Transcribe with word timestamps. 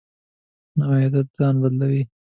نوی 0.79 1.01
عادت 1.05 1.27
ځان 1.37 1.55
بدلوي 1.61 2.03